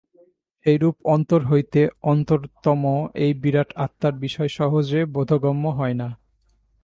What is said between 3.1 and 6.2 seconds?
এই বিরাট আত্মার বিষয় সহজে বোধগম্য হয় না।